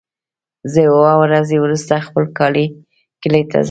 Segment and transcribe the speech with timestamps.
[0.71, 3.59] زه اووه ورځې وروسته خپل کلی ته ځم.